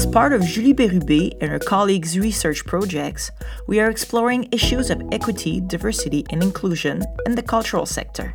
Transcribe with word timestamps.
As 0.00 0.06
part 0.06 0.32
of 0.32 0.42
Julie 0.42 0.72
Bérubé 0.72 1.36
and 1.42 1.50
her 1.50 1.58
colleagues' 1.58 2.18
research 2.18 2.64
projects, 2.64 3.30
we 3.66 3.80
are 3.80 3.90
exploring 3.90 4.48
issues 4.50 4.88
of 4.88 5.02
equity, 5.12 5.60
diversity, 5.60 6.24
and 6.30 6.42
inclusion 6.42 7.02
in 7.26 7.34
the 7.34 7.42
cultural 7.42 7.84
sector. 7.84 8.32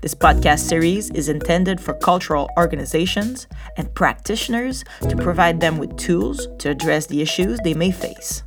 This 0.00 0.14
podcast 0.14 0.60
series 0.60 1.10
is 1.10 1.28
intended 1.28 1.82
for 1.82 1.92
cultural 1.92 2.48
organizations 2.56 3.46
and 3.76 3.94
practitioners 3.94 4.82
to 5.06 5.16
provide 5.18 5.60
them 5.60 5.76
with 5.76 5.98
tools 5.98 6.48
to 6.60 6.70
address 6.70 7.04
the 7.04 7.20
issues 7.20 7.58
they 7.62 7.74
may 7.74 7.90
face. 7.90 8.42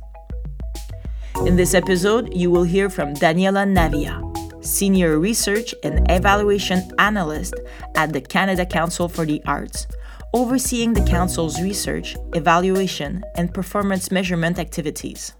In 1.46 1.54
this 1.54 1.72
episode, 1.72 2.34
you 2.34 2.50
will 2.50 2.64
hear 2.64 2.90
from 2.90 3.14
Daniela 3.14 3.64
Navia, 3.64 4.18
Senior 4.64 5.20
Research 5.20 5.72
and 5.84 6.04
Evaluation 6.10 6.90
Analyst 6.98 7.54
at 7.94 8.12
the 8.12 8.20
Canada 8.20 8.66
Council 8.66 9.08
for 9.08 9.24
the 9.24 9.40
Arts, 9.46 9.86
overseeing 10.34 10.92
the 10.92 11.04
Council's 11.04 11.62
research, 11.62 12.16
evaluation, 12.34 13.22
and 13.36 13.54
performance 13.54 14.10
measurement 14.10 14.58
activities. 14.58 15.32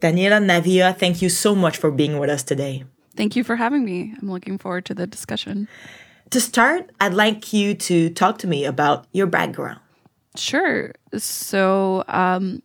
Daniela 0.00 0.38
Navia, 0.40 0.96
thank 0.96 1.20
you 1.20 1.28
so 1.28 1.56
much 1.56 1.76
for 1.76 1.90
being 1.90 2.18
with 2.20 2.30
us 2.30 2.44
today. 2.44 2.84
Thank 3.16 3.34
you 3.34 3.42
for 3.42 3.56
having 3.56 3.84
me. 3.84 4.14
I'm 4.22 4.30
looking 4.30 4.56
forward 4.56 4.84
to 4.84 4.94
the 4.94 5.08
discussion. 5.08 5.66
To 6.30 6.40
start, 6.40 6.90
I'd 7.00 7.14
like 7.14 7.52
you 7.52 7.74
to 7.74 8.10
talk 8.10 8.38
to 8.38 8.46
me 8.46 8.64
about 8.64 9.08
your 9.10 9.26
background. 9.26 9.80
Sure. 10.36 10.92
So, 11.16 12.04
um, 12.06 12.62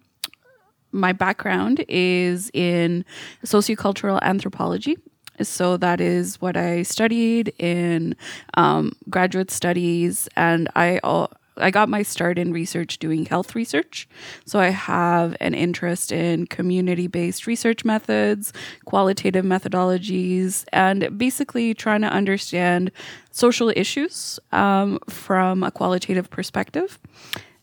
my 0.91 1.11
background 1.11 1.83
is 1.89 2.51
in 2.53 3.03
sociocultural 3.43 4.21
anthropology 4.21 4.97
so 5.41 5.77
that 5.77 5.99
is 5.99 6.41
what 6.41 6.57
I 6.57 6.83
studied 6.83 7.53
in 7.59 8.15
um, 8.55 8.93
graduate 9.09 9.51
studies, 9.51 10.27
and 10.35 10.69
I 10.75 10.99
all. 11.03 11.31
I 11.55 11.69
got 11.69 11.87
my 11.87 12.01
start 12.01 12.39
in 12.39 12.51
research 12.51 12.97
doing 12.97 13.27
health 13.27 13.53
research. 13.53 14.07
So 14.43 14.59
I 14.59 14.69
have 14.69 15.37
an 15.39 15.53
interest 15.53 16.11
in 16.11 16.47
community 16.47 17.05
based 17.05 17.45
research 17.45 17.85
methods, 17.85 18.53
qualitative 18.85 19.45
methodologies, 19.45 20.65
and 20.73 21.15
basically 21.15 21.75
trying 21.75 22.01
to 22.01 22.07
understand 22.07 22.91
social 23.29 23.69
issues 23.75 24.39
um, 24.51 24.97
from 25.07 25.61
a 25.61 25.69
qualitative 25.69 26.27
perspective. 26.31 26.97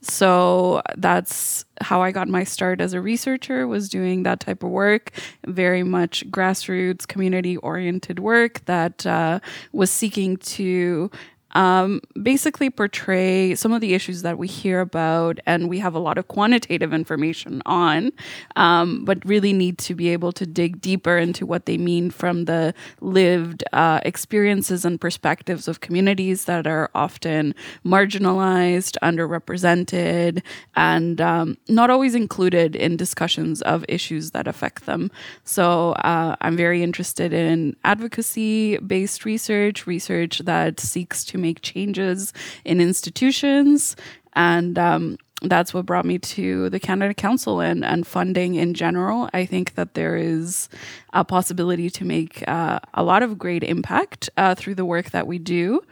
So 0.03 0.83
that's 0.97 1.65
how 1.81 2.03
I 2.03 2.11
got 2.11 2.29
my 2.29 2.45
start 2.45 2.81
as 2.81 2.95
a 2.95 3.01
researcher 3.01 3.67
was 3.67 3.89
doing 3.89 4.23
that 4.23 4.41
type 4.41 4.63
of 4.63 4.71
work, 4.71 5.13
very 5.47 5.83
much 5.83 6.29
grassroots, 6.31 7.07
community 7.07 7.57
oriented 7.59 8.19
work 8.19 8.65
that 8.65 9.05
uh, 9.07 9.41
was 9.73 9.91
seeking 9.91 10.37
to 10.39 11.11
um, 11.53 12.01
basically 12.23 12.71
portray 12.71 13.55
some 13.55 13.73
of 13.73 13.81
the 13.81 13.95
issues 13.95 14.23
that 14.23 14.39
we 14.39 14.47
hear 14.47 14.81
about 14.81 15.39
and 15.47 15.69
we 15.69 15.79
have 15.79 15.95
a 15.95 15.99
lot 15.99 16.19
of 16.19 16.29
quantitative 16.29 16.93
information 16.93 17.63
on, 17.67 18.13
um, 18.57 19.05
but 19.05 19.25
really 19.25 19.53
need 19.53 19.79
to 19.79 19.95
be 19.95 20.09
able 20.11 20.33
to 20.33 20.47
dig 20.47 20.81
deeper 20.81 21.17
into 21.19 21.45
what 21.47 21.67
they 21.67 21.77
mean 21.77 22.11
from 22.11 22.45
the 22.45 22.75
lived 23.01 23.65
uh, 23.73 24.01
experiences 24.05 24.85
and 24.85 25.01
perspectives 25.01 25.67
of 25.69 25.81
communities 25.81 26.45
that 26.45 26.67
are 26.67 26.91
often 26.95 27.55
marginalized, 27.85 28.97
underrepresented, 29.03 30.43
and 30.77 31.21
um, 31.21 31.57
not 31.69 31.91
always 31.91 32.15
included 32.15 32.77
in 32.77 32.97
discussions 32.97 33.63
of 33.63 33.85
issues 33.89 34.31
that 34.31 34.47
affect 34.47 34.87
them. 34.87 35.11
So 35.45 35.93
uh, 35.93 36.37
I'm 36.41 36.57
very 36.57 36.83
interested 36.83 37.33
in 37.33 37.77
advocacy 37.85 38.79
based 38.79 39.25
research, 39.25 39.87
research 39.87 40.39
that 40.41 40.79
seeks 40.79 41.25
to 41.25 41.39
make 41.41 41.63
changes 41.63 42.33
in 42.65 42.81
institutions. 42.81 43.97
And 44.35 44.79
um, 44.79 45.17
that's 45.43 45.73
what 45.73 45.87
brought 45.87 46.05
me 46.05 46.19
to 46.19 46.69
the 46.71 46.81
Canada 46.81 47.15
Council 47.15 47.61
and, 47.61 47.85
and 47.85 48.07
funding 48.07 48.57
in 48.57 48.75
general. 48.75 49.29
I 49.33 49.47
think 49.47 49.75
that 49.75 49.95
there 49.95 50.17
is 50.17 50.69
a 51.13 51.25
possibility 51.25 51.89
to 51.91 52.05
make 52.05 52.47
uh, 52.47 52.81
a 52.95 53.03
lot 53.03 53.23
of 53.23 53.39
great 53.39 53.65
impact 53.65 54.29
uh, 54.37 54.55
through 54.55 54.75
the 54.75 54.85
work 54.85 55.11
that 55.11 55.27
we 55.27 55.39
do. 55.39 55.83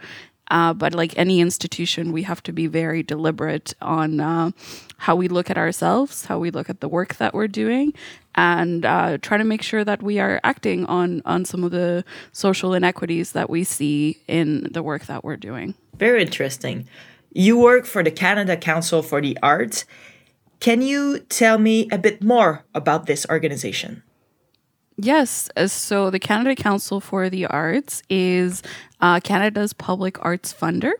Uh, 0.51 0.73
but 0.73 0.95
like 0.95 1.17
any 1.17 1.39
institution, 1.41 2.11
we 2.11 2.23
have 2.23 2.41
to 2.41 2.51
be 2.51 2.65
very 2.65 3.03
deliberate 3.03 3.73
on 3.81 4.19
uh, 4.19 4.49
how 4.97 5.15
we 5.15 5.27
look 5.27 5.49
at 5.49 5.57
ourselves, 5.57 6.25
how 6.25 6.39
we 6.39 6.49
look 6.49 6.69
at 6.69 6.79
the 6.79 6.87
work 6.87 7.15
that 7.17 7.33
we're 7.33 7.47
doing, 7.47 7.93
and 8.39 8.85
uh, 8.85 9.17
try 9.17 9.37
to 9.37 9.43
make 9.43 9.61
sure 9.61 9.83
that 9.83 10.01
we 10.01 10.17
are 10.17 10.39
acting 10.45 10.85
on 10.85 11.21
on 11.25 11.43
some 11.43 11.61
of 11.65 11.71
the 11.71 12.05
social 12.31 12.73
inequities 12.73 13.33
that 13.33 13.49
we 13.49 13.65
see 13.65 14.17
in 14.27 14.67
the 14.71 14.81
work 14.81 15.07
that 15.07 15.25
we're 15.25 15.35
doing. 15.35 15.75
Very 15.97 16.21
interesting. 16.21 16.87
You 17.33 17.59
work 17.59 17.85
for 17.85 18.01
the 18.01 18.11
Canada 18.11 18.55
Council 18.55 19.01
for 19.03 19.19
the 19.21 19.37
Arts. 19.43 19.83
Can 20.61 20.81
you 20.81 21.19
tell 21.27 21.57
me 21.57 21.89
a 21.91 21.97
bit 21.97 22.23
more 22.23 22.63
about 22.73 23.07
this 23.07 23.25
organization? 23.29 24.03
Yes. 24.95 25.49
So, 25.67 26.09
the 26.09 26.19
Canada 26.19 26.55
Council 26.55 26.99
for 26.99 27.29
the 27.29 27.45
Arts 27.45 28.03
is 28.09 28.63
uh, 29.01 29.19
Canada's 29.19 29.73
public 29.73 30.17
arts 30.23 30.53
funder. 30.53 30.91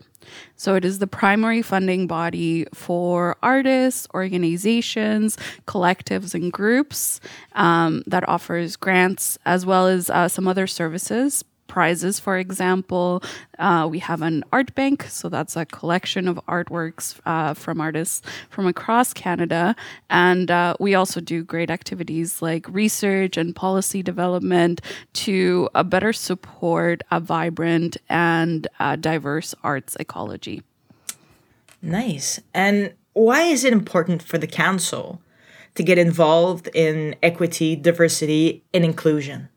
So 0.55 0.75
it 0.75 0.85
is 0.85 0.99
the 0.99 1.07
primary 1.07 1.61
funding 1.61 2.07
body 2.07 2.65
for 2.73 3.37
artists, 3.41 4.07
organizations, 4.13 5.37
collectives, 5.67 6.33
and 6.33 6.51
groups 6.51 7.19
um, 7.53 8.03
that 8.07 8.27
offers 8.27 8.75
grants 8.75 9.37
as 9.45 9.65
well 9.65 9.87
as 9.87 10.09
uh, 10.09 10.27
some 10.27 10.47
other 10.47 10.67
services 10.67 11.43
prizes, 11.69 12.19
for 12.19 12.37
example. 12.37 13.23
Uh, 13.57 13.87
we 13.89 13.99
have 13.99 14.21
an 14.21 14.43
art 14.51 14.75
bank, 14.75 15.03
so 15.03 15.29
that's 15.29 15.55
a 15.55 15.65
collection 15.65 16.27
of 16.27 16.37
artworks 16.47 17.17
uh, 17.25 17.53
from 17.53 17.79
artists 17.79 18.21
from 18.49 18.67
across 18.67 19.13
Canada. 19.13 19.73
And 20.09 20.51
uh, 20.51 20.75
we 20.79 20.95
also 20.95 21.21
do 21.21 21.45
great 21.45 21.69
activities 21.69 22.41
like 22.41 22.67
research 22.67 23.37
and 23.37 23.55
policy 23.55 24.03
development 24.03 24.81
to 25.13 25.69
uh, 25.75 25.83
better 25.83 26.11
support 26.11 27.03
a 27.11 27.21
vibrant 27.21 27.95
and 28.09 28.67
uh, 28.79 28.97
diverse 28.97 29.55
arts 29.63 29.95
ecology. 29.99 30.63
Nice. 31.81 32.41
And 32.53 32.93
why 33.13 33.43
is 33.43 33.63
it 33.63 33.71
important 33.71 34.21
for 34.21 34.37
the 34.37 34.47
council 34.47 35.21
to 35.75 35.83
get 35.83 35.97
involved 35.97 36.67
in 36.73 37.15
equity, 37.23 37.75
diversity, 37.75 38.63
and 38.73 38.83
inclusion? 38.83 39.49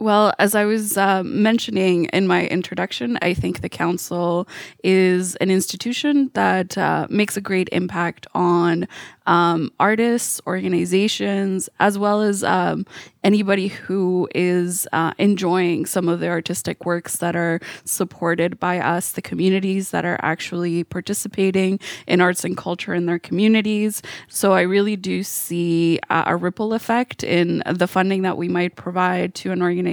Well, 0.00 0.32
as 0.38 0.54
I 0.54 0.64
was 0.64 0.96
uh, 0.96 1.22
mentioning 1.22 2.06
in 2.06 2.26
my 2.26 2.46
introduction, 2.46 3.18
I 3.20 3.34
think 3.34 3.60
the 3.60 3.68
council 3.68 4.48
is 4.82 5.36
an 5.36 5.50
institution 5.50 6.30
that 6.32 6.78
uh, 6.78 7.06
makes 7.10 7.36
a 7.36 7.42
great 7.42 7.68
impact 7.70 8.26
on 8.32 8.88
um, 9.26 9.70
artists, 9.78 10.40
organizations, 10.46 11.68
as 11.78 11.98
well 11.98 12.22
as 12.22 12.42
um, 12.42 12.86
anybody 13.22 13.68
who 13.68 14.28
is 14.34 14.88
uh, 14.92 15.12
enjoying 15.18 15.86
some 15.86 16.08
of 16.08 16.20
the 16.20 16.28
artistic 16.28 16.84
works 16.84 17.18
that 17.18 17.36
are 17.36 17.60
supported 17.84 18.58
by 18.58 18.80
us, 18.80 19.12
the 19.12 19.22
communities 19.22 19.90
that 19.90 20.04
are 20.04 20.18
actually 20.22 20.82
participating 20.82 21.78
in 22.06 22.20
arts 22.20 22.44
and 22.44 22.56
culture 22.56 22.94
in 22.94 23.06
their 23.06 23.18
communities. 23.18 24.02
So 24.28 24.52
I 24.52 24.62
really 24.62 24.96
do 24.96 25.22
see 25.22 26.00
uh, 26.08 26.24
a 26.26 26.36
ripple 26.36 26.72
effect 26.72 27.22
in 27.22 27.62
the 27.70 27.86
funding 27.86 28.22
that 28.22 28.36
we 28.36 28.48
might 28.48 28.74
provide 28.74 29.34
to 29.36 29.52
an 29.52 29.62
organization, 29.62 29.89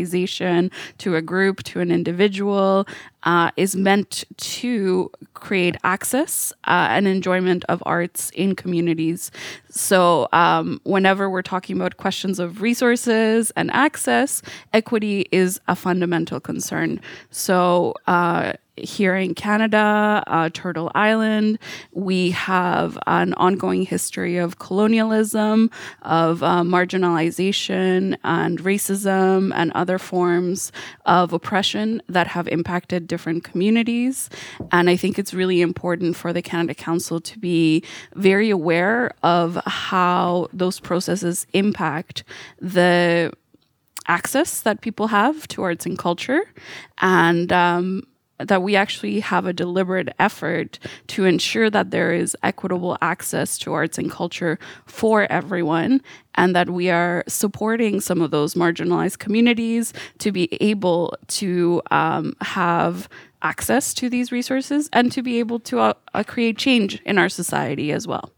to 0.99 1.15
a 1.15 1.21
group, 1.21 1.63
to 1.63 1.79
an 1.79 1.91
individual, 1.91 2.87
uh, 3.23 3.51
is 3.57 3.75
meant 3.75 4.23
to 4.37 5.11
create 5.33 5.75
access 5.83 6.53
uh, 6.65 6.87
and 6.89 7.07
enjoyment 7.07 7.65
of 7.69 7.83
arts 7.85 8.29
in 8.31 8.55
communities. 8.55 9.31
So, 9.69 10.27
um, 10.33 10.79
whenever 10.83 11.29
we're 11.29 11.41
talking 11.41 11.75
about 11.75 11.97
questions 11.97 12.39
of 12.39 12.61
resources 12.61 13.51
and 13.55 13.69
access, 13.71 14.41
equity 14.73 15.25
is 15.31 15.59
a 15.67 15.75
fundamental 15.75 16.39
concern. 16.39 16.99
So, 17.31 17.93
uh, 18.07 18.53
here 18.77 19.15
in 19.15 19.33
Canada, 19.33 20.23
uh, 20.27 20.49
Turtle 20.53 20.91
Island, 20.95 21.59
we 21.91 22.31
have 22.31 22.97
an 23.07 23.33
ongoing 23.33 23.83
history 23.83 24.37
of 24.37 24.59
colonialism, 24.59 25.69
of 26.03 26.43
uh, 26.43 26.61
marginalization, 26.61 28.17
and 28.23 28.59
racism, 28.59 29.51
and 29.55 29.71
other 29.73 29.97
forms 29.97 30.71
of 31.05 31.33
oppression 31.33 32.01
that 32.07 32.27
have 32.27 32.47
impacted 32.47 33.07
different 33.07 33.43
communities. 33.43 34.29
And 34.71 34.89
I 34.89 34.95
think 34.95 35.17
it's 35.17 35.33
really 35.33 35.61
important 35.61 36.15
for 36.15 36.33
the 36.33 36.41
Canada 36.41 36.73
Council 36.73 37.19
to 37.21 37.39
be 37.39 37.83
very 38.15 38.49
aware 38.49 39.11
of 39.23 39.55
how 39.65 40.47
those 40.53 40.79
processes 40.79 41.47
impact 41.53 42.23
the 42.61 43.31
access 44.07 44.61
that 44.61 44.81
people 44.81 45.07
have 45.07 45.47
to 45.49 45.63
arts 45.63 45.85
and 45.85 45.97
culture 45.97 46.41
and 46.99 47.51
um, 47.51 48.03
that 48.39 48.61
we 48.61 48.75
actually 48.75 49.19
have 49.19 49.45
a 49.45 49.53
deliberate 49.53 50.13
effort 50.19 50.79
to 51.07 51.25
ensure 51.25 51.69
that 51.69 51.91
there 51.91 52.13
is 52.13 52.35
equitable 52.43 52.97
access 53.01 53.57
to 53.59 53.73
arts 53.73 53.97
and 53.97 54.11
culture 54.11 54.59
for 54.85 55.31
everyone 55.31 56.01
and 56.35 56.55
that 56.55 56.69
we 56.69 56.89
are 56.89 57.23
supporting 57.27 57.99
some 57.99 58.21
of 58.21 58.31
those 58.31 58.53
marginalized 58.53 59.19
communities 59.19 59.93
to 60.19 60.31
be 60.31 60.47
able 60.61 61.15
to 61.27 61.81
um, 61.91 62.33
have 62.41 63.09
access 63.41 63.93
to 63.93 64.09
these 64.09 64.31
resources 64.31 64.89
and 64.93 65.11
to 65.11 65.21
be 65.21 65.39
able 65.39 65.59
to 65.59 65.79
uh, 65.79 65.93
uh, 66.13 66.23
create 66.23 66.57
change 66.57 67.01
in 67.05 67.17
our 67.17 67.29
society 67.29 67.91
as 67.91 68.07
well 68.07 68.31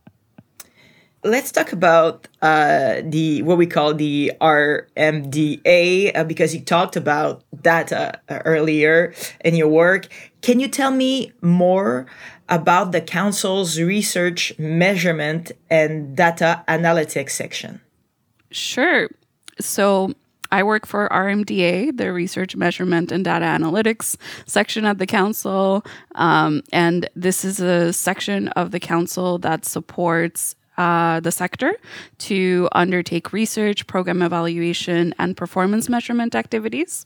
let's 1.23 1.51
talk 1.51 1.73
about 1.73 2.27
uh, 2.41 3.01
the 3.03 3.41
what 3.43 3.57
we 3.57 3.67
call 3.67 3.93
the 3.93 4.31
RMDA 4.41 6.15
uh, 6.15 6.23
because 6.23 6.53
you 6.53 6.61
talked 6.61 6.95
about 6.95 7.43
data 7.61 8.19
uh, 8.29 8.39
earlier 8.45 9.13
in 9.43 9.55
your 9.55 9.67
work. 9.67 10.07
Can 10.41 10.59
you 10.59 10.67
tell 10.67 10.91
me 10.91 11.31
more 11.41 12.05
about 12.47 12.91
the 12.91 13.01
council's 13.01 13.79
research, 13.79 14.53
measurement, 14.57 15.51
and 15.69 16.15
data 16.15 16.63
analytics 16.67 17.31
section? 17.31 17.81
Sure. 18.51 19.09
So 19.59 20.13
I 20.51 20.63
work 20.63 20.87
for 20.87 21.07
RMDA, 21.09 21.95
the 21.95 22.11
Research, 22.11 22.55
Measurement, 22.55 23.11
and 23.11 23.23
Data 23.23 23.45
Analytics 23.45 24.15
section 24.47 24.85
of 24.85 24.97
the 24.97 25.05
council. 25.05 25.85
Um, 26.15 26.63
and 26.71 27.07
this 27.15 27.45
is 27.45 27.59
a 27.59 27.93
section 27.93 28.47
of 28.49 28.71
the 28.71 28.79
council 28.79 29.37
that 29.39 29.65
supports 29.65 30.55
uh, 30.79 31.19
the 31.19 31.31
sector 31.31 31.73
to 32.19 32.69
undertake 32.71 33.33
research, 33.33 33.85
program 33.85 34.21
evaluation, 34.21 35.13
and 35.19 35.35
performance 35.35 35.89
measurement 35.89 36.35
activities. 36.35 37.03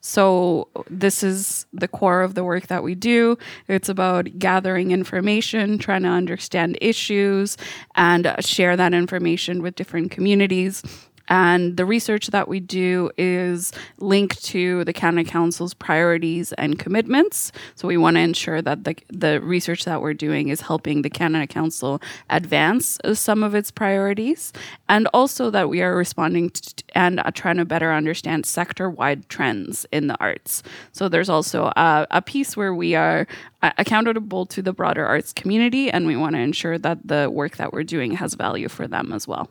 So, 0.00 0.68
this 0.88 1.22
is 1.22 1.66
the 1.70 1.86
core 1.86 2.22
of 2.22 2.34
the 2.34 2.42
work 2.42 2.68
that 2.68 2.82
we 2.82 2.94
do. 2.94 3.36
It's 3.68 3.90
about 3.90 4.38
gathering 4.38 4.90
information, 4.90 5.76
trying 5.76 6.02
to 6.04 6.08
understand 6.08 6.78
issues, 6.80 7.58
and 7.94 8.34
share 8.40 8.74
that 8.78 8.94
information 8.94 9.60
with 9.60 9.74
different 9.74 10.10
communities 10.10 10.82
and 11.30 11.76
the 11.76 11.86
research 11.86 12.26
that 12.26 12.48
we 12.48 12.60
do 12.60 13.10
is 13.16 13.72
linked 13.98 14.44
to 14.46 14.84
the 14.84 14.92
Canada 14.92 15.28
Council's 15.28 15.72
priorities 15.72 16.52
and 16.54 16.78
commitments. 16.78 17.52
So 17.76 17.88
we 17.88 17.96
want 17.96 18.16
to 18.16 18.20
ensure 18.20 18.60
that 18.60 18.84
the, 18.84 18.96
the 19.08 19.40
research 19.40 19.84
that 19.84 20.02
we're 20.02 20.12
doing 20.12 20.48
is 20.48 20.60
helping 20.60 21.02
the 21.02 21.08
Canada 21.08 21.46
Council 21.46 22.02
advance 22.28 22.98
some 23.14 23.42
of 23.42 23.54
its 23.54 23.70
priorities, 23.70 24.52
and 24.88 25.08
also 25.14 25.50
that 25.50 25.68
we 25.68 25.80
are 25.80 25.96
responding 25.96 26.50
to, 26.50 26.84
and 26.94 27.20
uh, 27.20 27.30
trying 27.32 27.56
to 27.56 27.64
better 27.64 27.92
understand 27.92 28.44
sector 28.44 28.90
wide 28.90 29.28
trends 29.28 29.86
in 29.92 30.08
the 30.08 30.16
arts. 30.20 30.62
So 30.92 31.08
there's 31.08 31.28
also 31.28 31.66
a, 31.76 32.06
a 32.10 32.22
piece 32.22 32.56
where 32.56 32.74
we 32.74 32.94
are 32.94 33.26
uh, 33.62 33.70
accountable 33.78 34.46
to 34.46 34.62
the 34.62 34.72
broader 34.72 35.06
arts 35.06 35.32
community, 35.32 35.90
and 35.90 36.06
we 36.06 36.16
want 36.16 36.34
to 36.34 36.40
ensure 36.40 36.78
that 36.78 37.06
the 37.06 37.30
work 37.30 37.56
that 37.58 37.72
we're 37.72 37.84
doing 37.84 38.12
has 38.12 38.34
value 38.34 38.68
for 38.68 38.88
them 38.88 39.12
as 39.12 39.28
well. 39.28 39.48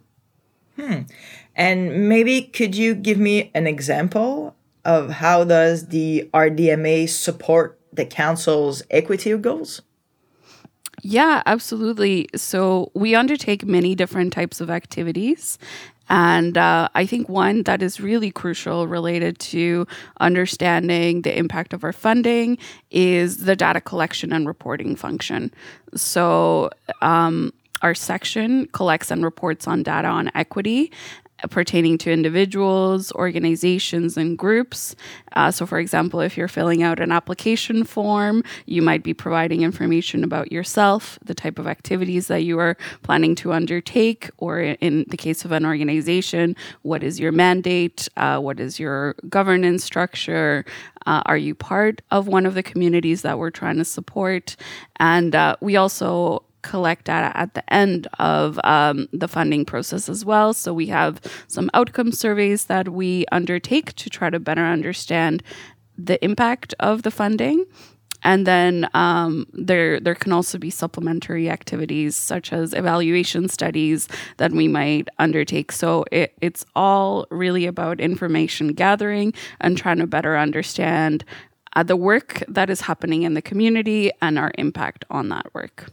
Hmm. 0.80 1.02
And 1.56 2.08
maybe 2.08 2.42
could 2.42 2.76
you 2.76 2.96
give 2.96 3.18
me 3.18 3.52
an 3.54 3.68
example 3.68 4.56
of 4.86 5.10
how 5.10 5.44
does 5.44 5.88
the 5.88 6.30
RDMA 6.34 7.10
support 7.10 7.80
the 7.92 8.06
council's 8.06 8.82
equity 8.90 9.36
goals? 9.38 9.82
Yeah, 11.02 11.44
absolutely. 11.46 12.28
So 12.36 12.92
we 12.94 13.16
undertake 13.16 13.66
many 13.66 13.96
different 13.96 14.34
types 14.34 14.62
of 14.62 14.70
activities. 14.70 15.58
And 16.10 16.58
uh, 16.58 16.90
I 16.96 17.06
think 17.06 17.30
one 17.30 17.64
that 17.64 17.84
is 17.84 18.02
really 18.02 18.32
crucial 18.32 18.88
related 18.88 19.38
to 19.40 19.86
understanding 20.20 21.22
the 21.22 21.38
impact 21.38 21.72
of 21.72 21.84
our 21.84 21.94
funding 21.94 22.58
is 22.90 23.46
the 23.46 23.56
data 23.56 23.80
collection 23.80 24.34
and 24.34 24.48
reporting 24.48 24.96
function. 24.96 25.54
So, 25.96 26.72
um, 27.02 27.54
our 27.82 27.96
section 27.96 28.68
collects 28.68 29.12
and 29.12 29.24
reports 29.24 29.68
on 29.68 29.84
data 29.84 30.08
on 30.08 30.32
equity 30.36 30.92
pertaining 31.50 31.98
to 32.00 32.12
individuals, 32.12 33.12
organizations, 33.14 34.18
and 34.18 34.38
groups. 34.38 34.96
Uh, 35.34 35.52
so, 35.52 35.66
for 35.66 35.80
example, 35.80 36.20
if 36.20 36.38
you're 36.38 36.48
filling 36.48 36.84
out 36.84 37.00
an 37.00 37.12
application 37.12 37.84
form, 37.84 38.44
you 38.66 38.82
might 38.82 39.04
be 39.04 39.14
providing 39.14 39.62
information 39.62 40.24
about 40.24 40.52
yourself, 40.52 41.18
the 41.24 41.34
type 41.34 41.60
of 41.60 41.68
activities 41.68 42.28
that 42.28 42.44
you 42.44 42.60
are 42.60 42.76
planning 43.04 43.36
to 43.36 43.54
undertake, 43.54 44.30
or 44.38 44.60
in 44.60 45.06
the 45.10 45.18
case 45.18 45.46
of 45.46 45.52
an 45.52 45.66
organization, 45.66 46.56
what 46.82 47.04
is 47.04 47.20
your 47.20 47.32
mandate? 47.32 48.10
Uh, 48.18 48.40
what 48.40 48.60
is 48.60 48.80
your 48.80 49.16
governance 49.30 49.84
structure? 49.84 50.66
Uh, 51.06 51.22
are 51.26 51.38
you 51.38 51.56
part 51.56 52.02
of 52.12 52.28
one 52.28 52.46
of 52.46 52.54
the 52.54 52.64
communities 52.64 53.22
that 53.22 53.40
we're 53.40 53.50
trying 53.50 53.78
to 53.78 53.86
support? 53.86 54.56
And 54.98 55.34
uh, 55.34 55.56
we 55.62 55.78
also 55.78 56.44
collect 56.62 57.06
data 57.06 57.36
at 57.38 57.54
the 57.54 57.74
end 57.74 58.08
of 58.20 58.60
um, 58.64 59.08
the 59.14 59.28
funding 59.28 59.66
process 59.66 60.10
as 60.10 60.26
well. 60.26 60.54
So 60.54 60.74
we 60.74 60.88
have 60.88 61.22
some 61.48 61.70
outcome 61.74 62.12
surveys 62.12 62.66
that 62.66 62.90
we 62.90 63.26
undertake 63.32 63.94
to 63.96 64.10
try 64.10 64.30
to 64.30 64.40
better 64.40 64.66
understand 64.66 65.44
the 65.98 66.24
impact 66.24 66.74
of 66.80 67.04
the 67.04 67.12
funding. 67.12 67.66
And 68.22 68.46
then 68.46 68.90
um, 68.94 69.48
there, 69.54 70.00
there 70.00 70.16
can 70.16 70.34
also 70.34 70.58
be 70.58 70.70
supplementary 70.70 71.50
activities 71.50 72.16
such 72.16 72.52
as 72.52 72.74
evaluation 72.74 73.48
studies 73.48 74.10
that 74.38 74.52
we 74.52 74.68
might 74.68 75.08
undertake. 75.20 75.72
So 75.72 76.04
it, 76.12 76.34
it's 76.42 76.66
all 76.76 77.26
really 77.32 77.66
about 77.66 78.02
information 78.02 78.74
gathering 78.74 79.34
and 79.62 79.78
trying 79.78 80.00
to 80.00 80.08
better 80.08 80.38
understand 80.38 81.24
uh, 81.76 81.84
the 81.84 81.96
work 81.96 82.44
that 82.48 82.70
is 82.70 82.82
happening 82.82 83.24
in 83.24 83.36
the 83.36 83.42
community 83.42 84.12
and 84.22 84.38
our 84.38 84.52
impact 84.58 85.06
on 85.10 85.30
that 85.30 85.54
work. 85.54 85.90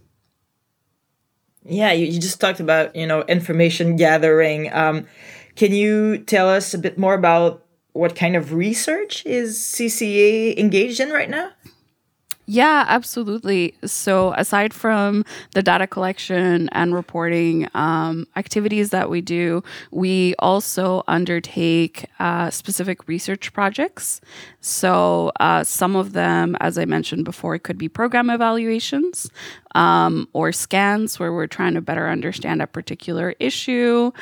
Yeah, 1.69 1.93
you, 1.93 2.07
you 2.07 2.21
just 2.21 2.41
talked 2.41 2.61
about, 2.61 2.95
you 2.95 3.07
know, 3.07 3.23
information 3.23 3.97
gathering. 3.97 4.73
Um, 4.73 5.07
can 5.57 5.73
you 5.73 6.19
tell 6.19 6.49
us 6.49 6.75
a 6.75 6.79
bit 6.79 6.99
more 6.99 7.15
about 7.15 7.65
what 7.93 8.15
kind 8.15 8.37
of 8.37 8.53
research 8.53 9.25
is 9.25 9.59
CCA 9.59 10.57
engaged 10.59 11.01
in 11.01 11.11
right 11.11 11.31
now? 11.31 11.51
Yeah, 12.49 12.85
absolutely. 12.87 13.75
So, 13.85 14.33
aside 14.35 14.73
from 14.73 15.25
the 15.55 15.63
data 15.63 15.89
collection 15.89 16.69
and 16.71 16.95
reporting 16.95 17.67
um, 17.75 18.25
activities 18.37 18.91
that 18.91 19.11
we 19.11 19.21
do, 19.21 19.65
we 19.91 20.37
also 20.39 21.03
undertake 21.09 22.07
uh, 22.21 22.51
specific 22.51 23.09
research 23.09 23.53
projects. 23.53 24.21
So, 24.61 25.33
uh, 25.41 25.65
some 25.65 25.97
of 25.97 26.13
them, 26.13 26.57
as 26.61 26.79
I 26.79 26.85
mentioned 26.85 27.25
before, 27.25 27.59
could 27.59 27.79
be 27.79 27.89
program 27.89 28.31
evaluations 28.31 29.29
um, 29.75 30.29
or 30.33 30.53
scans 30.53 31.19
where 31.19 31.33
we're 31.33 31.49
trying 31.49 31.75
to 31.75 31.81
better 31.81 32.09
understand 32.09 32.63
a 32.63 32.69
particular 32.69 33.35
issue. 33.41 34.13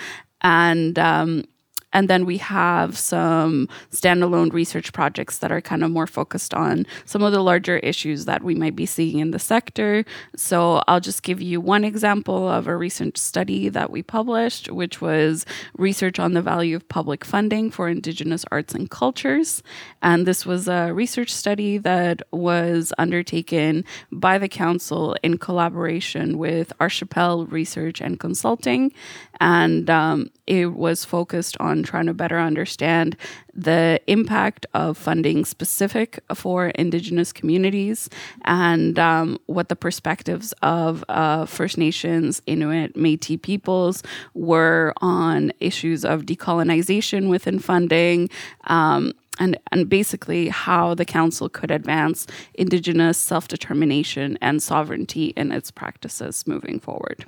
And 0.40 0.98
um, 0.98 1.44
and 1.94 2.10
then 2.10 2.26
we 2.26 2.38
have 2.38 2.98
some 2.98 3.68
standalone 3.92 4.52
research 4.52 4.92
projects 4.92 5.38
that 5.38 5.52
are 5.52 5.60
kind 5.60 5.84
of 5.84 5.92
more 5.92 6.08
focused 6.08 6.52
on 6.52 6.86
some 7.04 7.22
of 7.22 7.32
the 7.32 7.42
larger 7.42 7.78
issues 7.78 8.24
that 8.24 8.42
we 8.42 8.54
might 8.56 8.74
be 8.74 8.84
seeing 8.84 9.20
in 9.20 9.30
the 9.30 9.38
sector. 9.38 10.04
So 10.34 10.82
I'll 10.88 11.00
just 11.00 11.22
give 11.22 11.40
you 11.40 11.60
one 11.60 11.84
example 11.84 12.48
of 12.48 12.66
a 12.66 12.76
recent 12.76 13.16
study 13.16 13.68
that 13.68 13.90
we 13.90 14.02
published, 14.02 14.70
which 14.70 15.00
was 15.00 15.46
research 15.78 16.18
on 16.18 16.34
the 16.34 16.42
value 16.42 16.74
of 16.74 16.88
public 16.88 17.24
funding 17.24 17.70
for 17.70 17.88
Indigenous 17.88 18.44
arts 18.50 18.74
and 18.74 18.90
cultures. 18.90 19.62
And 20.02 20.26
this 20.26 20.44
was 20.44 20.66
a 20.66 20.92
research 20.92 21.32
study 21.32 21.78
that 21.78 22.22
was 22.32 22.92
undertaken 22.98 23.84
by 24.10 24.38
the 24.38 24.48
Council 24.48 25.16
in 25.22 25.38
collaboration 25.38 26.38
with 26.38 26.72
Archipel 26.80 27.50
Research 27.50 28.00
and 28.00 28.18
Consulting. 28.18 28.92
And 29.40 29.88
um, 29.88 30.30
it 30.46 30.74
was 30.74 31.04
focused 31.04 31.56
on 31.60 31.83
trying 31.84 32.06
to 32.06 32.14
better 32.14 32.38
understand 32.38 33.16
the 33.52 34.00
impact 34.06 34.66
of 34.74 34.96
funding 34.96 35.44
specific 35.44 36.20
for 36.34 36.68
Indigenous 36.68 37.32
communities 37.32 38.08
and 38.44 38.98
um, 38.98 39.38
what 39.46 39.68
the 39.68 39.76
perspectives 39.76 40.52
of 40.62 41.04
uh, 41.08 41.46
First 41.46 41.78
Nations, 41.78 42.42
Inuit, 42.46 42.96
Metis 42.96 43.38
peoples 43.42 44.02
were 44.34 44.92
on 44.98 45.52
issues 45.60 46.04
of 46.04 46.22
decolonization 46.22 47.28
within 47.28 47.58
funding. 47.58 48.30
Um, 48.64 49.12
and, 49.38 49.58
and 49.72 49.88
basically 49.88 50.48
how 50.48 50.94
the 50.94 51.04
council 51.04 51.48
could 51.48 51.70
advance 51.70 52.26
Indigenous 52.54 53.18
self 53.18 53.48
determination 53.48 54.38
and 54.40 54.62
sovereignty 54.62 55.32
in 55.36 55.50
its 55.50 55.70
practices 55.72 56.46
moving 56.46 56.78
forward. 56.78 57.26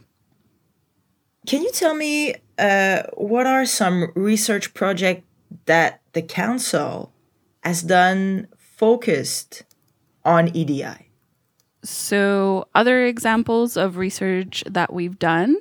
Can 1.46 1.62
you 1.62 1.70
tell 1.72 1.94
me 1.94 2.34
uh, 2.58 3.02
what 3.14 3.46
are 3.46 3.66
some 3.66 4.12
research 4.14 4.74
projects 4.74 5.22
that 5.66 6.00
the 6.12 6.22
council 6.22 7.12
has 7.62 7.82
done 7.82 8.48
focused 8.56 9.64
on 10.24 10.48
EDI? 10.48 11.10
So, 11.82 12.66
other 12.74 13.04
examples 13.04 13.76
of 13.76 13.96
research 13.96 14.64
that 14.68 14.92
we've 14.92 15.18
done 15.18 15.56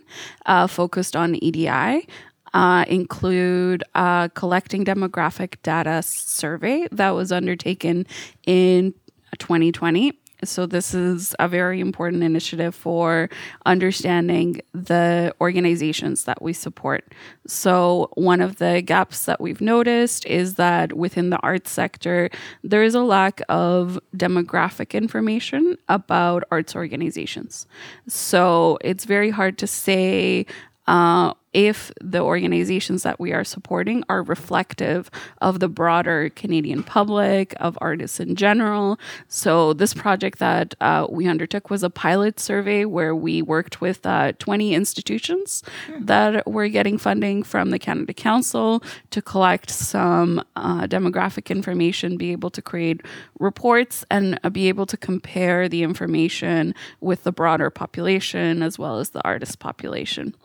uh, 0.46 0.66
focused 0.66 1.16
on 1.16 1.36
EDI 1.36 2.08
uh, 2.54 2.86
include 2.88 3.84
a 3.94 4.32
collecting 4.34 4.86
demographic 4.86 5.62
data 5.62 6.02
survey 6.02 6.88
that 6.92 7.12
was 7.12 7.32
undertaken 7.32 8.08
in 8.48 8.94
2020. 9.38 10.18
So, 10.44 10.66
this 10.66 10.94
is 10.94 11.36
a 11.40 11.48
very 11.48 11.80
important 11.80 12.24
initiative 12.24 12.76
for 12.76 13.30
understanding 13.66 14.62
the 14.74 15.34
organizations 15.40 16.26
that 16.26 16.42
we 16.42 16.54
support. 16.54 17.14
So, 17.48 18.10
one 18.16 18.42
of 18.42 18.58
the 18.58 18.82
gaps 18.82 19.26
that 19.26 19.40
we've 19.40 19.62
noticed 19.62 20.26
is 20.26 20.56
that 20.56 20.94
within 20.94 21.30
the 21.30 21.38
arts 21.38 21.72
sector, 21.72 22.30
there 22.64 22.84
is 22.84 22.96
a 22.96 23.02
lack 23.02 23.42
of 23.50 24.00
demographic 24.16 24.94
information 24.94 25.78
about 25.88 26.44
arts 26.52 26.76
organizations. 26.76 27.66
So, 28.08 28.78
it's 28.82 29.06
very 29.06 29.30
hard 29.30 29.58
to 29.60 29.68
say 29.68 30.46
uh, 30.88 31.34
if 31.56 31.90
the 32.02 32.20
organizations 32.20 33.04
that 33.04 33.18
we 33.18 33.32
are 33.32 33.46
supporting 33.46 34.04
are 34.10 34.22
reflective 34.22 35.10
of 35.40 35.62
the 35.62 35.70
broader 35.70 36.30
Canadian 36.36 36.84
public, 36.84 37.56
of 37.62 37.78
artists 37.80 38.20
in 38.20 38.36
general. 38.36 39.00
So, 39.30 39.72
this 39.72 39.94
project 39.94 40.40
that 40.40 40.76
uh, 40.82 41.08
we 41.10 41.28
undertook 41.28 41.70
was 41.70 41.82
a 41.82 41.90
pilot 41.90 42.42
survey 42.42 42.84
where 42.84 43.16
we 43.16 43.42
worked 43.42 43.80
with 43.80 44.06
uh, 44.06 44.34
20 44.34 44.74
institutions 44.74 45.64
mm. 45.88 46.06
that 46.06 46.46
were 46.46 46.68
getting 46.68 46.98
funding 46.98 47.42
from 47.42 47.70
the 47.70 47.80
Canada 47.80 48.14
Council 48.14 48.84
to 49.12 49.22
collect 49.22 49.70
some 49.70 50.44
uh, 50.58 50.82
demographic 50.88 51.50
information, 51.50 52.18
be 52.18 52.34
able 52.34 52.50
to 52.50 52.62
create 52.62 53.02
reports, 53.40 54.04
and 54.12 54.38
uh, 54.44 54.50
be 54.50 54.68
able 54.68 54.86
to 54.86 54.98
compare 54.98 55.70
the 55.70 55.84
information 55.84 56.76
with 57.00 57.24
the 57.24 57.32
broader 57.32 57.70
population 57.70 58.62
as 58.62 58.78
well 58.78 59.00
as 59.00 59.12
the 59.12 59.24
artist 59.24 59.60
population. 59.60 60.36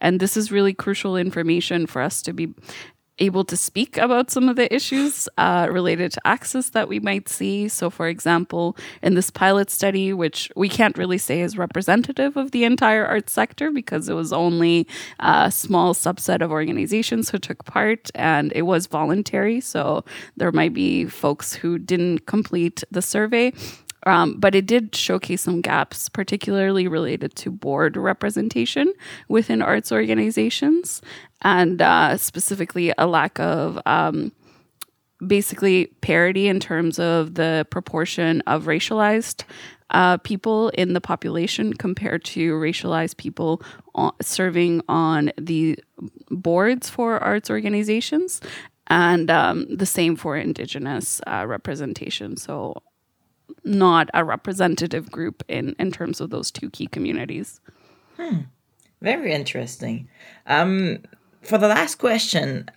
And 0.00 0.20
this 0.20 0.36
is 0.36 0.52
really 0.52 0.74
crucial 0.74 1.16
information 1.16 1.86
for 1.86 2.02
us 2.02 2.22
to 2.22 2.32
be 2.32 2.54
able 3.18 3.44
to 3.44 3.56
speak 3.56 3.96
about 3.96 4.30
some 4.30 4.48
of 4.48 4.56
the 4.56 4.72
issues 4.74 5.28
uh, 5.38 5.68
related 5.70 6.12
to 6.12 6.26
access 6.26 6.70
that 6.70 6.88
we 6.88 7.00
might 7.00 7.28
see. 7.28 7.68
So, 7.68 7.90
for 7.90 8.08
example, 8.08 8.76
in 9.02 9.14
this 9.14 9.30
pilot 9.30 9.70
study, 9.70 10.12
which 10.12 10.50
we 10.56 10.68
can't 10.68 10.96
really 10.96 11.18
say 11.18 11.40
is 11.40 11.58
representative 11.58 12.36
of 12.36 12.52
the 12.52 12.64
entire 12.64 13.04
arts 13.04 13.32
sector 13.32 13.70
because 13.70 14.08
it 14.08 14.14
was 14.14 14.32
only 14.32 14.86
a 15.20 15.50
small 15.50 15.94
subset 15.94 16.40
of 16.40 16.50
organizations 16.50 17.30
who 17.30 17.38
took 17.38 17.64
part 17.64 18.10
and 18.14 18.52
it 18.54 18.62
was 18.62 18.86
voluntary. 18.86 19.60
So, 19.60 20.04
there 20.36 20.52
might 20.52 20.74
be 20.74 21.06
folks 21.06 21.54
who 21.54 21.78
didn't 21.78 22.26
complete 22.26 22.84
the 22.90 23.02
survey. 23.02 23.52
Um, 24.06 24.38
but 24.38 24.54
it 24.54 24.66
did 24.66 24.94
showcase 24.94 25.42
some 25.42 25.60
gaps, 25.60 26.08
particularly 26.08 26.86
related 26.86 27.34
to 27.36 27.50
board 27.50 27.96
representation 27.96 28.92
within 29.28 29.60
arts 29.60 29.90
organizations, 29.90 31.02
and 31.42 31.82
uh, 31.82 32.16
specifically 32.16 32.92
a 32.96 33.06
lack 33.06 33.40
of 33.40 33.78
um, 33.86 34.32
basically 35.26 35.86
parity 36.00 36.46
in 36.48 36.60
terms 36.60 36.98
of 36.98 37.34
the 37.34 37.66
proportion 37.70 38.40
of 38.42 38.64
racialized 38.64 39.44
uh, 39.90 40.18
people 40.18 40.68
in 40.70 40.92
the 40.92 41.00
population 41.00 41.72
compared 41.72 42.22
to 42.22 42.52
racialized 42.54 43.16
people 43.16 43.62
on, 43.94 44.12
serving 44.20 44.82
on 44.88 45.32
the 45.38 45.78
boards 46.30 46.90
for 46.90 47.18
arts 47.18 47.50
organizations 47.50 48.40
and 48.88 49.30
um, 49.30 49.66
the 49.74 49.86
same 49.86 50.16
for 50.16 50.36
indigenous 50.36 51.20
uh, 51.26 51.44
representation. 51.46 52.36
So 52.36 52.82
not 53.68 54.08
a 54.14 54.24
representative 54.24 55.10
group 55.10 55.42
in, 55.48 55.76
in 55.78 55.92
terms 55.92 56.20
of 56.20 56.30
those 56.30 56.50
two 56.50 56.70
key 56.70 56.86
communities. 56.86 57.60
Hmm. 58.16 58.40
Very 59.00 59.32
interesting. 59.32 60.08
Um, 60.46 60.98
for 61.42 61.58
the 61.58 61.68
last 61.68 61.96
question, 61.96 62.68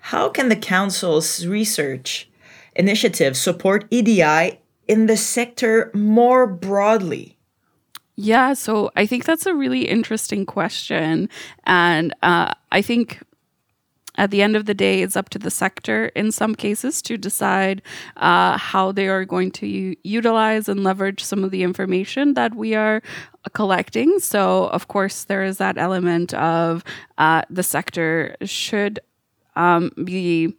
how 0.00 0.28
can 0.28 0.48
the 0.48 0.56
Council's 0.56 1.46
research 1.46 2.28
initiative 2.74 3.36
support 3.36 3.86
EDI 3.90 4.58
in 4.86 5.06
the 5.06 5.16
sector 5.16 5.90
more 5.94 6.46
broadly? 6.46 7.36
Yeah, 8.16 8.54
so 8.54 8.90
I 8.96 9.06
think 9.06 9.24
that's 9.24 9.46
a 9.46 9.54
really 9.54 9.82
interesting 9.82 10.44
question. 10.44 11.28
And 11.64 12.12
uh, 12.22 12.52
I 12.72 12.82
think 12.82 13.22
at 14.18 14.30
the 14.30 14.42
end 14.42 14.56
of 14.56 14.66
the 14.66 14.74
day, 14.74 15.00
it's 15.00 15.16
up 15.16 15.30
to 15.30 15.38
the 15.38 15.50
sector 15.50 16.06
in 16.16 16.32
some 16.32 16.54
cases 16.54 17.00
to 17.02 17.16
decide 17.16 17.80
uh, 18.16 18.58
how 18.58 18.92
they 18.92 19.08
are 19.08 19.24
going 19.24 19.52
to 19.52 19.66
u- 19.66 19.96
utilize 20.02 20.68
and 20.68 20.84
leverage 20.84 21.22
some 21.22 21.44
of 21.44 21.52
the 21.52 21.62
information 21.62 22.34
that 22.34 22.54
we 22.54 22.74
are 22.74 23.00
collecting. 23.54 24.18
So, 24.18 24.66
of 24.66 24.88
course, 24.88 25.24
there 25.24 25.44
is 25.44 25.58
that 25.58 25.78
element 25.78 26.34
of 26.34 26.84
uh, 27.16 27.42
the 27.48 27.62
sector 27.62 28.36
should 28.42 28.98
um, 29.56 29.92
be 30.04 30.54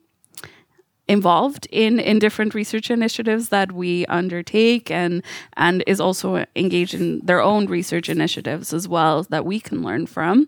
involved 1.09 1.67
in 1.71 1.99
in 1.99 2.19
different 2.19 2.53
research 2.53 2.91
initiatives 2.91 3.49
that 3.49 3.71
we 3.71 4.05
undertake 4.05 4.91
and 4.91 5.23
and 5.57 5.83
is 5.87 5.99
also 5.99 6.45
engaged 6.55 6.93
in 6.93 7.19
their 7.25 7.41
own 7.41 7.65
research 7.65 8.09
initiatives 8.09 8.71
as 8.73 8.87
well 8.87 9.23
that 9.23 9.43
we 9.43 9.59
can 9.59 9.81
learn 9.81 10.05
from 10.05 10.47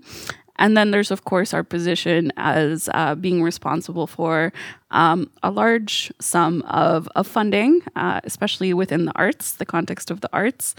and 0.62 0.78
then 0.78 0.92
there's, 0.92 1.10
of 1.10 1.26
course, 1.26 1.56
our 1.56 1.64
position 1.64 2.32
as 2.38 2.88
uh, 2.94 3.16
being 3.16 3.42
responsible 3.42 4.06
for 4.06 4.54
um, 4.92 5.28
a 5.42 5.50
large 5.50 6.12
sum 6.20 6.62
of, 6.68 7.10
of 7.16 7.26
funding, 7.26 7.82
uh, 7.96 8.22
especially 8.26 8.72
within 8.72 9.06
the 9.06 9.12
arts, 9.16 9.54
the 9.54 9.66
context 9.66 10.12
of 10.12 10.22
the 10.22 10.30
arts. 10.32 10.76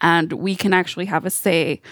And 0.00 0.32
we 0.32 0.56
can 0.56 0.72
actually 0.72 1.04
have 1.04 1.26
a 1.26 1.30
say 1.30 1.82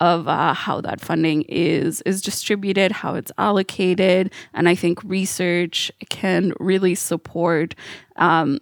of 0.00 0.26
uh, 0.26 0.54
how 0.54 0.80
that 0.80 1.00
funding 1.00 1.42
is 1.42 2.02
is 2.02 2.20
distributed, 2.20 2.90
how 2.90 3.14
it's 3.14 3.32
allocated, 3.38 4.32
and 4.52 4.68
I 4.68 4.74
think 4.74 5.02
research 5.04 5.90
can 6.08 6.52
really 6.60 6.94
support 6.94 7.74
um, 8.16 8.58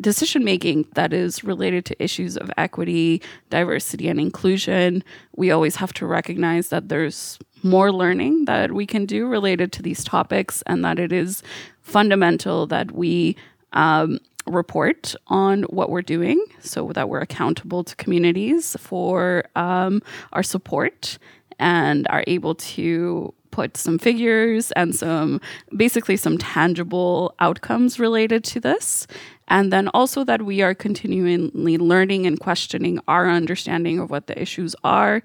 decision 0.00 0.44
making 0.44 0.86
that 0.94 1.12
is 1.12 1.42
related 1.42 1.84
to 1.86 2.02
issues 2.02 2.36
of 2.36 2.50
equity, 2.56 3.22
diversity, 3.50 4.08
and 4.08 4.20
inclusion. 4.20 5.02
We 5.36 5.50
always 5.50 5.76
have 5.76 5.92
to 5.94 6.06
recognize 6.06 6.68
that 6.68 6.88
there's 6.88 7.38
more 7.62 7.92
learning 7.92 8.44
that 8.44 8.72
we 8.72 8.86
can 8.86 9.06
do 9.06 9.26
related 9.26 9.72
to 9.72 9.82
these 9.82 10.04
topics, 10.04 10.62
and 10.66 10.84
that 10.84 10.98
it 10.98 11.12
is 11.12 11.42
fundamental 11.80 12.66
that 12.66 12.92
we 12.92 13.36
um, 13.72 14.18
report 14.46 15.14
on 15.26 15.64
what 15.64 15.90
we're 15.90 16.02
doing 16.02 16.42
so 16.60 16.92
that 16.92 17.08
we're 17.08 17.20
accountable 17.20 17.82
to 17.84 17.96
communities 17.96 18.76
for 18.78 19.44
um, 19.56 20.02
our 20.32 20.42
support 20.42 21.18
and 21.58 22.06
are 22.08 22.22
able 22.26 22.54
to 22.54 23.32
put 23.50 23.76
some 23.76 23.98
figures 23.98 24.70
and 24.72 24.94
some 24.94 25.40
basically 25.76 26.16
some 26.16 26.36
tangible 26.36 27.34
outcomes 27.40 27.98
related 27.98 28.44
to 28.44 28.60
this. 28.60 29.06
And 29.48 29.72
then 29.72 29.88
also 29.88 30.24
that 30.24 30.42
we 30.42 30.62
are 30.62 30.74
continually 30.74 31.78
learning 31.78 32.26
and 32.26 32.38
questioning 32.38 33.00
our 33.06 33.28
understanding 33.28 33.98
of 33.98 34.10
what 34.10 34.26
the 34.26 34.40
issues 34.40 34.74
are 34.82 35.22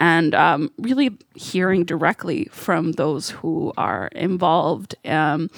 and 0.00 0.34
um, 0.34 0.70
really 0.78 1.16
hearing 1.34 1.84
directly 1.84 2.48
from 2.50 2.92
those 2.92 3.30
who 3.30 3.72
are 3.76 4.06
involved 4.08 4.94
um, 5.04 5.50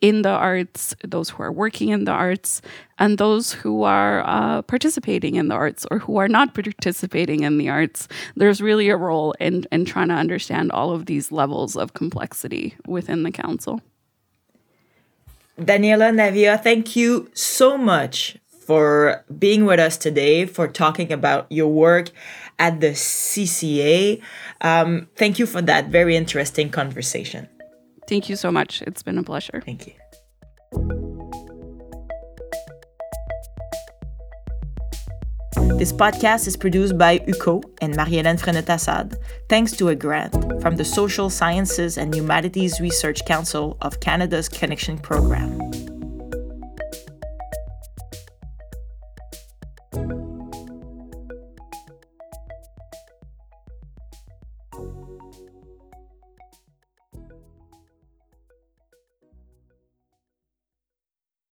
in 0.00 0.22
the 0.22 0.28
arts, 0.28 0.94
those 1.02 1.30
who 1.30 1.42
are 1.42 1.50
working 1.50 1.88
in 1.88 2.04
the 2.04 2.12
arts, 2.12 2.62
and 2.98 3.18
those 3.18 3.52
who 3.52 3.82
are 3.82 4.22
uh, 4.24 4.62
participating 4.62 5.34
in 5.34 5.48
the 5.48 5.54
arts 5.54 5.86
or 5.90 5.98
who 5.98 6.18
are 6.18 6.28
not 6.28 6.54
participating 6.54 7.42
in 7.42 7.58
the 7.58 7.68
arts. 7.68 8.06
There's 8.36 8.60
really 8.60 8.88
a 8.90 8.96
role 8.96 9.32
in, 9.40 9.66
in 9.72 9.84
trying 9.84 10.08
to 10.08 10.14
understand 10.14 10.70
all 10.70 10.92
of 10.92 11.06
these 11.06 11.32
levels 11.32 11.76
of 11.76 11.94
complexity 11.94 12.76
within 12.86 13.24
the 13.24 13.32
council. 13.32 13.80
Daniela 15.58 16.12
Navia, 16.14 16.62
thank 16.62 16.94
you 16.94 17.30
so 17.34 17.76
much 17.76 18.38
for 18.60 19.24
being 19.38 19.64
with 19.64 19.80
us 19.80 19.96
today, 19.96 20.46
for 20.46 20.68
talking 20.68 21.12
about 21.12 21.50
your 21.50 21.68
work 21.68 22.10
at 22.58 22.80
the 22.80 22.88
CCA. 22.88 24.20
Um, 24.60 25.08
thank 25.16 25.38
you 25.38 25.46
for 25.46 25.62
that 25.62 25.88
very 25.88 26.16
interesting 26.16 26.70
conversation. 26.70 27.48
Thank 28.06 28.28
you 28.28 28.36
so 28.36 28.52
much. 28.52 28.82
It's 28.82 29.02
been 29.02 29.18
a 29.18 29.22
pleasure. 29.22 29.62
Thank 29.64 29.86
you. 29.86 29.94
This 35.54 35.92
podcast 35.92 36.46
is 36.46 36.56
produced 36.56 36.98
by 36.98 37.20
UCO 37.20 37.62
and 37.80 37.96
Marie-Hélène 37.96 38.38
Frenette-Assad, 38.38 39.16
thanks 39.48 39.72
to 39.72 39.88
a 39.88 39.94
grant 39.94 40.34
from 40.60 40.76
the 40.76 40.84
Social 40.84 41.30
Sciences 41.30 41.96
and 41.96 42.14
Humanities 42.14 42.80
Research 42.80 43.24
Council 43.24 43.78
of 43.80 43.98
Canada's 44.00 44.48
Connection 44.48 44.98
Program. 44.98 45.87